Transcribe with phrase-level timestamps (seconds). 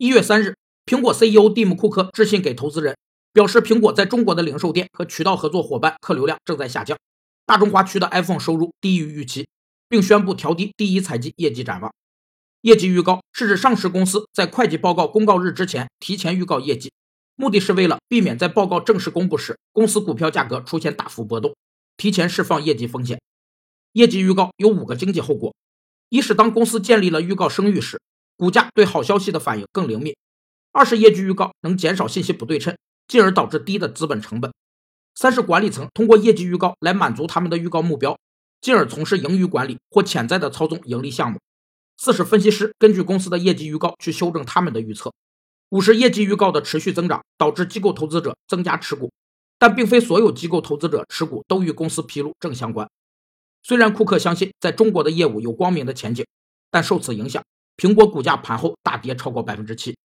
[0.00, 0.54] 一月三日，
[0.86, 2.96] 苹果 CEO 蒂姆·库克致信给投资人，
[3.32, 6.96] 表示苹果在中国的零售店和渠道合作伙伴客流量正在下降，
[7.44, 9.48] 大中华区的 iPhone 收入低于预期，
[9.88, 11.92] 并宣布调低第一财季业绩展望。
[12.60, 16.92] 业绩预告是指上市公司在会计报告公告日之前提前预告业绩，
[17.34, 21.56] 目的是为了避免在报告正式公布时公司股票价格出现大幅波动，
[21.96, 23.20] 提前释放业绩风险。
[23.94, 25.52] 业绩预告有五个经济后果：
[26.08, 28.00] 一是当公司建立了预告声誉时，
[28.38, 30.14] 股价对好消息的反应更灵敏；
[30.70, 32.74] 二是业绩预告能减少信息不对称，
[33.08, 34.52] 进而导致低的资本成本；
[35.16, 38.16] 三是管理层通过业绩预告来满足他们的预告目标，
[38.60, 41.40] 进而从事盈余管理或潜在的操纵盈利项目。
[41.96, 45.12] 四是分析师根据公司的业绩预告去修正他们的预测，
[45.70, 49.10] 五是业绩预告的持续增长导致机构投资者增加持股，
[49.58, 52.88] 但并非所有机构投资者持股都与公司披露正相关。
[53.64, 56.24] 虽然库克相信在中国的业务有光明的前景，
[56.70, 57.42] 但受此影响，
[57.78, 59.96] 苹果股价盘后大跌超过百分之七。